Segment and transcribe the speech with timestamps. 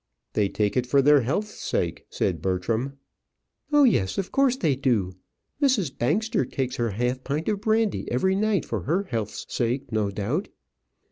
[0.33, 2.97] "They take it for their health's sake," said Bertram.
[3.71, 5.13] "Oh, yes; of course they do.
[5.61, 5.95] Mrs.
[5.95, 10.47] Bangster takes her half pint of brandy every night for her health's sake, no doubt.